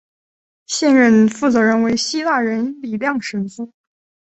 [0.65, 3.71] 现任负责人为希腊人李亮神父。